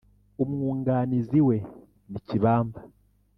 Umwunganizi 0.43 1.39
we 1.47 1.57
ni 2.09 2.19
kibamba 2.27 2.79